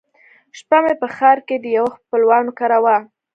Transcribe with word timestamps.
شپه 0.57 0.77
مې 0.83 0.93
په 1.01 1.07
ښار 1.15 1.37
کښې 1.47 1.57
د 1.61 1.65
يوه 1.77 1.91
خپلوان 1.97 2.45
کره 2.59 2.77
وه. 2.83 2.97